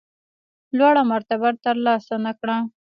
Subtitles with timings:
[0.77, 2.57] لوړه مرتبه ترلاسه نه کړه.